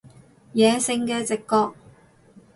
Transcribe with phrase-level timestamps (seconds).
[0.55, 1.79] 野性嘅直覺